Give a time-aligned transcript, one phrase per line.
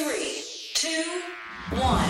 [0.00, 0.42] Three,
[0.72, 1.04] two,
[1.76, 2.08] one.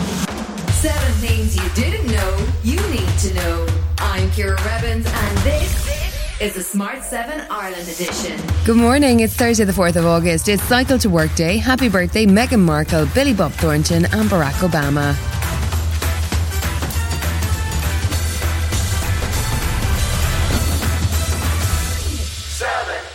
[0.74, 3.66] Seven things you didn't know you need to know.
[3.98, 8.40] I'm Ciara Revins, and this is the Smart 7 Ireland edition.
[8.64, 9.18] Good morning.
[9.18, 10.48] It's Thursday, the 4th of August.
[10.48, 11.56] It's Cycle to Work Day.
[11.56, 15.39] Happy birthday, Meghan Markle, Billy Bob Thornton, and Barack Obama.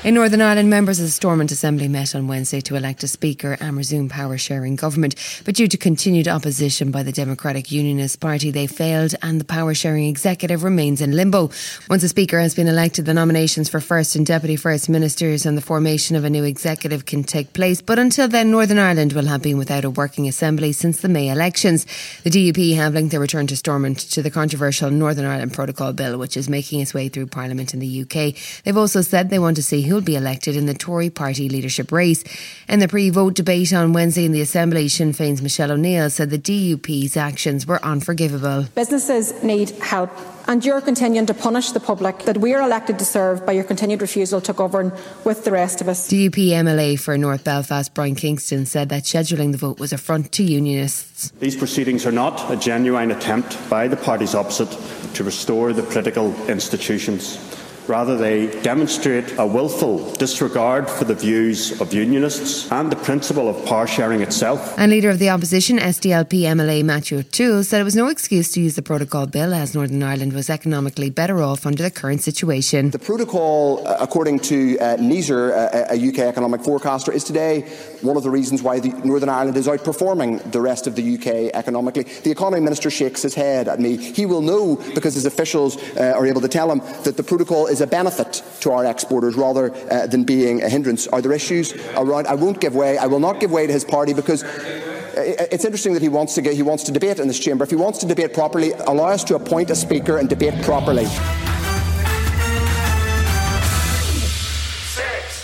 [0.06, 3.58] In Northern Ireland, members of the Stormont Assembly met on Wednesday to elect a Speaker
[3.60, 5.16] and resume power sharing government.
[5.46, 9.74] But due to continued opposition by the Democratic Unionist Party, they failed and the power
[9.74, 11.50] sharing executive remains in limbo.
[11.90, 15.58] Once a Speaker has been elected, the nominations for First and Deputy First Ministers and
[15.58, 17.82] the formation of a new executive can take place.
[17.82, 21.30] But until then, Northern Ireland will have been without a working assembly since the May
[21.30, 21.88] elections.
[22.22, 26.20] The DUP have linked their return to Stormont to the controversial Northern Ireland Protocol Bill,
[26.20, 28.36] which is making its way through Parliament in the UK.
[28.64, 31.48] They've also said they want to see who who'll be elected in the Tory party
[31.48, 32.22] leadership race.
[32.68, 36.32] In the pre vote debate on Wednesday in the Assembly, Sinn Féin's Michelle O'Neill said
[36.32, 38.66] the DUP's actions were unforgivable.
[38.76, 40.12] Businesses need help
[40.48, 43.64] and you're continuing to punish the public that we are elected to serve by your
[43.64, 44.92] continued refusal to govern
[45.24, 46.10] with the rest of us.
[46.10, 50.32] DUP MLA for North Belfast, Brian Kingston, said that scheduling the vote was a front
[50.34, 51.32] to unionists.
[51.40, 54.78] These proceedings are not a genuine attempt by the parties opposite
[55.16, 57.55] to restore the political institutions.
[57.88, 63.64] Rather, they demonstrate a willful disregard for the views of unionists and the principle of
[63.66, 64.74] power sharing itself.
[64.78, 68.62] And leader of the opposition, SDLP MLA Matthew O'Toole, said it was no excuse to
[68.62, 72.90] use the protocol bill as Northern Ireland was economically better off under the current situation.
[72.90, 77.62] The protocol, uh, according to uh, NIESR, uh, a UK economic forecaster, is today
[78.02, 82.04] one of the reasons why Northern Ireland is outperforming the rest of the UK economically.
[82.04, 83.98] The economy minister shakes his head at me.
[83.98, 87.68] He will know because his officials uh, are able to tell him that the protocol
[87.68, 91.08] is a benefit to our exporters rather uh, than being a hindrance.
[91.08, 92.28] Are there issues around?
[92.28, 92.98] I won't give way.
[92.98, 96.36] I will not give way to his party because uh, it's interesting that he wants
[96.36, 97.64] to get, he wants to debate in this chamber.
[97.64, 101.06] If he wants to debate properly, allow us to appoint a speaker and debate properly.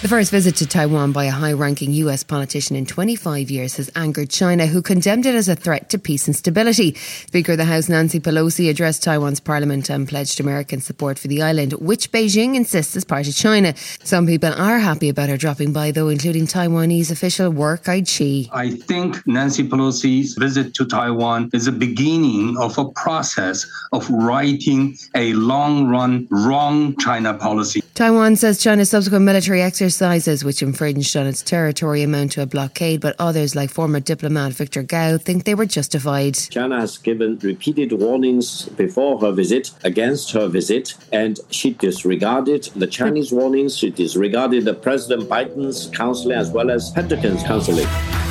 [0.02, 3.92] The first visit to Taiwan by a high ranking US politician in 25 years has
[3.96, 6.96] angered China, who condemned it as a threat to peace and stability.
[6.96, 11.44] Speaker of the House Nancy Pelosi addressed Taiwan's parliament and pledged American support for the
[11.44, 13.76] island, which Beijing insists is part of China.
[14.04, 18.50] Some people are happy about her dropping by, though, including Taiwanese official Wer Kai-chi.
[18.52, 24.98] I think Nancy Pelosi's visit to Taiwan is the beginning of a process of righting
[25.14, 27.84] a long run wrong China policy.
[27.94, 29.62] Taiwan says China's subsequent military
[29.92, 34.54] exercises, which infringed on its territory, amount to a blockade, but others, like former diplomat
[34.54, 36.36] Victor Gao, think they were justified.
[36.36, 42.88] China has given repeated warnings before her visit, against her visit, and she disregarded the
[42.88, 43.76] Chinese warnings.
[43.78, 48.31] She disregarded the President Biden's counseling as well as Pentagon's counseling.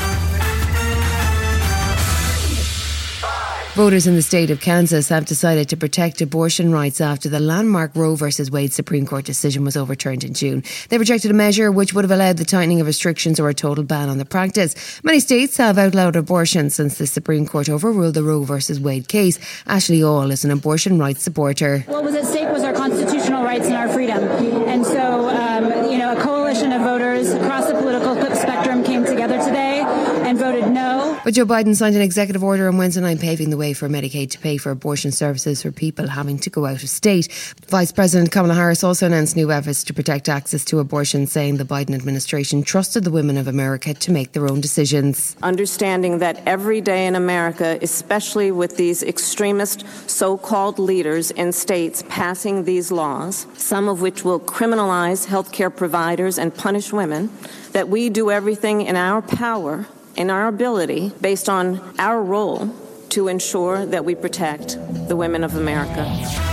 [3.74, 7.94] Voters in the state of Kansas have decided to protect abortion rights after the landmark
[7.94, 8.26] Roe v.
[8.50, 10.64] Wade Supreme Court decision was overturned in June.
[10.88, 13.84] They rejected a measure which would have allowed the tightening of restrictions or a total
[13.84, 15.00] ban on the practice.
[15.04, 18.80] Many states have outlawed abortion since the Supreme Court overruled the Roe v.
[18.80, 19.38] Wade case.
[19.68, 21.84] Ashley All is an abortion rights supporter.
[21.86, 24.18] What was at stake was our constitutional rights and our freedom.
[24.66, 29.38] And so, um, you know, a coalition of voters across the political spectrum came together
[29.38, 29.82] today
[30.26, 31.09] and voted no.
[31.22, 34.30] But Joe Biden signed an executive order on Wednesday night paving the way for Medicaid
[34.30, 37.28] to pay for abortion services for people having to go out of state.
[37.68, 41.64] Vice President Kamala Harris also announced new efforts to protect access to abortion, saying the
[41.64, 45.36] Biden administration trusted the women of America to make their own decisions.
[45.42, 52.02] Understanding that every day in America, especially with these extremist so called leaders in states
[52.08, 57.30] passing these laws, some of which will criminalize healthcare providers and punish women,
[57.72, 59.86] that we do everything in our power,
[60.20, 62.68] in our ability, based on our role
[63.08, 64.76] to ensure that we protect
[65.08, 66.49] the women of America.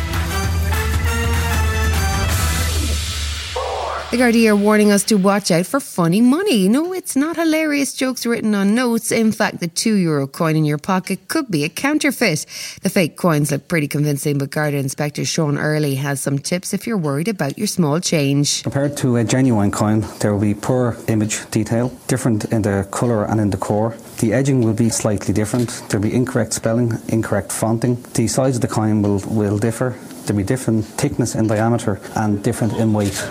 [4.18, 6.68] The Gardaí are warning us to watch out for funny money.
[6.68, 9.12] No, it's not hilarious jokes written on notes.
[9.12, 12.48] In fact, the two euro coin in your pocket could be a counterfeit.
[12.82, 16.88] The fake coins look pretty convincing, but Garda Inspector Sean Early has some tips if
[16.88, 18.64] you're worried about your small change.
[18.64, 23.24] Compared to a genuine coin, there will be poor image detail, different in the colour
[23.26, 23.96] and in the core.
[24.18, 25.84] The edging will be slightly different.
[25.90, 28.02] There'll be incorrect spelling, incorrect fonting.
[28.16, 29.96] The size of the coin will, will differ.
[30.26, 33.24] There'll be different thickness and diameter and different in weight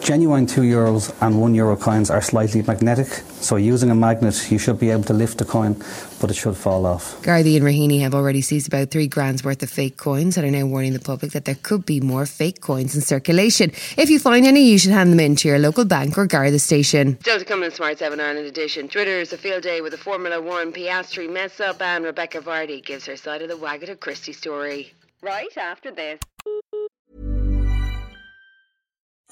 [0.00, 3.08] Genuine two euros and one euro coins are slightly magnetic,
[3.40, 5.74] so using a magnet, you should be able to lift the coin,
[6.20, 7.20] but it should fall off.
[7.22, 10.50] Gardaí and Raheny have already seized about three grand's worth of fake coins and are
[10.50, 13.70] now warning the public that there could be more fake coins in circulation.
[13.96, 16.58] If you find any, you should hand them in to your local bank or Garda
[16.58, 17.18] station.
[17.20, 18.88] Still to come in Smart 7 Ireland edition.
[18.88, 23.06] Twitter's a field day with a Formula One Piastri mess up, and Rebekah Vardy gives
[23.06, 24.92] her side of the Wagatha Christie story.
[25.22, 26.18] Right after this.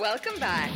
[0.00, 0.70] Welcome back.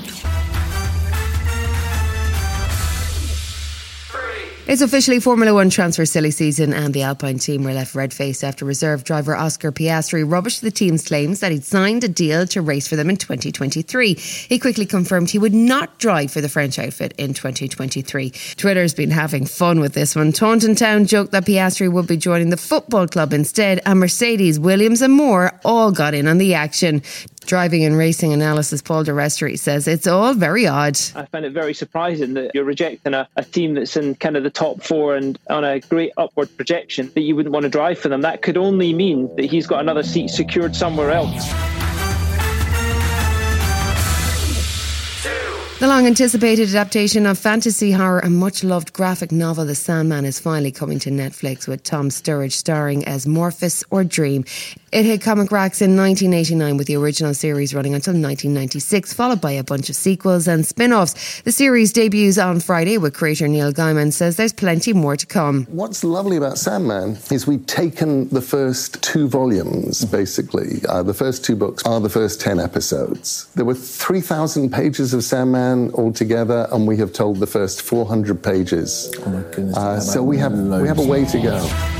[4.67, 8.43] It's officially Formula One transfer silly season, and the Alpine team were left red faced
[8.43, 12.63] after reserve driver Oscar Piastri rubbished the team's claims that he'd signed a deal to
[12.63, 14.15] race for them in 2023.
[14.15, 18.31] He quickly confirmed he would not drive for the French outfit in 2023.
[18.57, 20.33] Twitter's been having fun with this one.
[20.33, 25.03] Taunton Town joked that Piastri would be joining the football club instead, and Mercedes, Williams,
[25.03, 27.03] and more all got in on the action.
[27.47, 30.99] Driving and racing analysis Paul de di Resta says it's all very odd.
[31.15, 34.45] I find it very surprising that you're rejecting a, a, team that's in kind of
[34.45, 37.99] the top four and on a great upward projection that you wouldn't want to drive
[37.99, 38.23] for them.
[38.23, 41.53] That could only mean that he's got another seat secured somewhere else.
[45.81, 50.41] The long anticipated adaptation of fantasy horror and much loved graphic novel The Sandman is
[50.41, 54.45] finally coming to Netflix with Tom Sturridge starring as Morpheus or Dream.
[54.95, 59.51] It hit comic racks in 1989 with the original series running until 1996, followed by
[59.51, 61.43] a bunch of sequels and spin offs.
[61.43, 65.65] The series debuts on Friday with creator Neil Gaiman says there's plenty more to come.
[65.65, 70.81] What's lovely about Sandman is we've taken the first two volumes, basically.
[70.89, 73.47] Uh, the first two books are the first 10 episodes.
[73.57, 79.13] There were 3,000 pages of Sandman altogether, and we have told the first 400 pages.
[79.27, 79.77] Oh my goodness.
[79.77, 81.94] Uh, so we have, we have a way to go.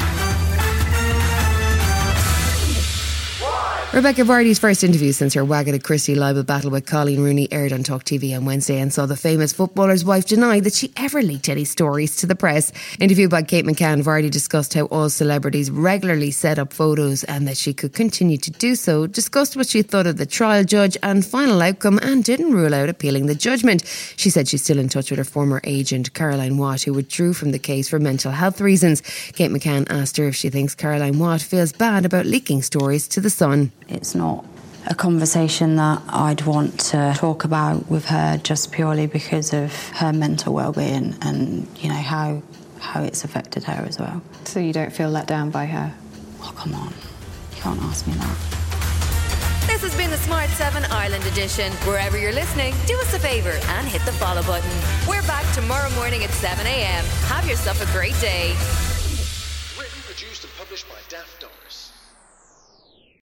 [3.95, 7.85] Rebekah Vardy's first interview since her Wagatha Christie libel battle with Colleen Rooney aired on
[7.85, 11.49] Talk TV on Wednesday and saw the famous footballer's wife deny that she ever leaked
[11.49, 12.73] any stories to the press.
[12.99, 17.57] Interviewed by Kate McCann, Vardy discussed how all celebrities regularly set up photos and that
[17.57, 21.25] she could continue to do so, discussed what she thought of the trial judge and
[21.25, 23.87] final outcome, and didn't rule out appealing the judgment.
[24.17, 27.53] She said she's still in touch with her former agent, Caroline Watt, who withdrew from
[27.53, 29.03] the case for mental health reasons.
[29.35, 33.21] Kate McCann asked her if she thinks Caroline Watt feels bad about leaking stories to
[33.21, 33.71] The Sun.
[33.89, 34.45] It's not
[34.87, 40.13] a conversation that I'd want to talk about with her just purely because of her
[40.13, 42.43] mental well-being and you know how
[42.81, 44.21] how it's affected her as well.
[44.45, 45.95] So you don't feel let down by her?
[46.43, 48.37] Oh come on, you can't ask me that.
[49.67, 51.73] This has been the Smart 7 Ireland edition.
[51.89, 54.71] Wherever you're listening, do us a favour and hit the follow button.
[55.09, 57.05] We're back tomorrow morning at 7 a.m.
[57.33, 58.55] Have yourself a great day.
[59.81, 61.93] Written, produced, and published by Daft Doris.